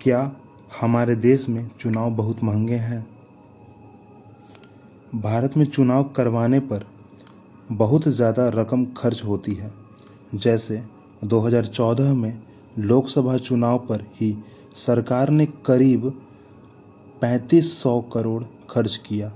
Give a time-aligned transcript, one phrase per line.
[0.00, 0.20] क्या
[0.80, 3.06] हमारे देश में चुनाव बहुत महँगे हैं?
[5.14, 6.84] भारत में चुनाव करवाने पर
[7.72, 9.72] बहुत ज़्यादा रकम खर्च होती है।
[10.34, 10.82] जैसे
[11.24, 12.42] 2014 में
[12.78, 14.36] लोकसभा चुनाव पर ही
[14.76, 16.08] सरकार ने करीब
[17.22, 19.32] 3500 करोड़ खर्च किया।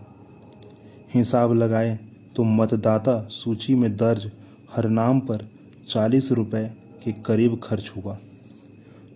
[1.14, 1.98] हिसाब लगाए
[2.36, 4.30] तो मतदाता सूची में दर्ज
[4.76, 5.48] हर नाम पर
[5.88, 6.64] चालीस रुपये
[7.04, 8.18] के करीब खर्च हुआ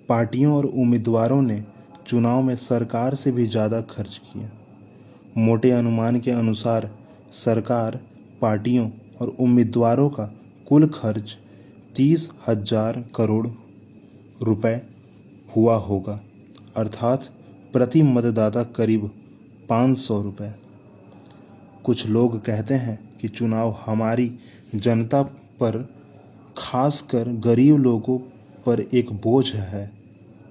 [0.08, 1.62] पार्टियों और उम्मीदवारों ने
[2.06, 4.50] चुनाव में सरकार से भी ज़्यादा खर्च किया
[5.38, 6.90] मोटे अनुमान के अनुसार
[7.34, 8.00] सरकार,
[8.42, 10.24] पार्टियों और उम्मीदवारों का
[10.66, 11.36] कुल खर्च
[11.96, 13.46] तीस हज़ार करोड़
[14.42, 14.80] रुपए
[15.56, 16.20] हुआ होगा,
[16.76, 17.28] अर्थात
[17.72, 19.10] प्रति मतदाता करीब
[19.68, 20.52] पाँच सौ रुपये
[21.84, 24.30] कुछ लोग कहते हैं कि चुनाव हमारी
[24.74, 25.78] जनता पर,
[26.58, 28.18] खासकर गरीब लोगों
[28.66, 29.90] पर एक बोझ है।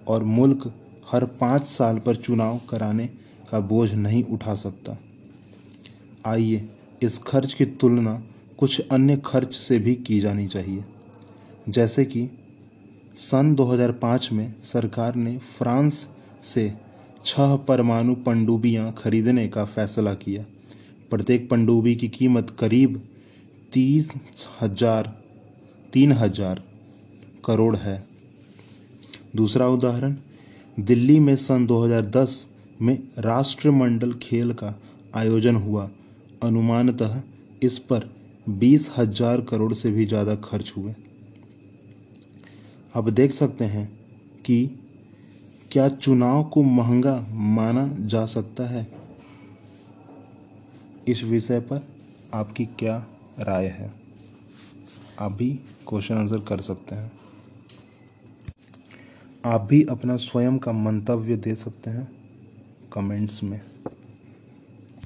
[0.08, 0.72] और मुल्क
[1.12, 3.06] हर पाँच साल पर चुनाव कराने
[3.52, 4.98] का बोझ नहीं उठा सकता।
[6.26, 6.70] आइए,
[7.04, 8.22] इस खर्च की तुलना
[8.60, 10.84] कुछ अन्य खर्च से भी की जानी चाहिए।
[11.70, 12.30] जैसे कि
[13.16, 16.08] सन 2005 में सरकार ने फ्रांस
[16.44, 16.72] से
[17.26, 20.46] छह परमाणु पनडुब्बियाँ खरीदने का फैसला किया।
[21.10, 23.02] प्रत्येक पनडुब्बी की कीमत करीब
[23.74, 24.10] तीस
[24.62, 25.14] हज़ार,
[25.94, 26.64] तीन हज़ार
[27.46, 28.04] करोड़ है।
[29.36, 30.16] दूसरा उदाहरण,
[30.80, 32.46] दिल्ली में सन 2010
[32.82, 34.74] में राष्ट्रमंडल खेल का
[35.16, 35.90] आयोजन हुआ।
[36.44, 37.22] अनुमानतः
[37.64, 38.10] इस पर
[38.50, 40.94] बीस हज़ार करोड़ से भी ज़्यादा खर्च हुए।
[42.96, 43.88] अब देख सकते हैं
[44.46, 44.66] कि
[45.72, 48.88] क्या चुनाव को महँगा माना जा सकता है।
[51.08, 51.88] इस विषय पर
[52.34, 52.98] आपकी क्या
[53.40, 53.92] राय है?
[55.20, 55.50] आप भी
[55.88, 57.12] क्वेश्चन आंसर कर सकते हैं।
[59.46, 62.08] आप भी अपना स्वयं का मंतव्य दे सकते हैं
[62.94, 63.62] कमेंट्स में।